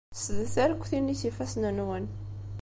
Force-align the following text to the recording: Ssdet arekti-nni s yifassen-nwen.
Ssdet 0.15 0.55
arekti-nni 0.63 1.15
s 1.19 1.21
yifassen-nwen. 1.25 2.05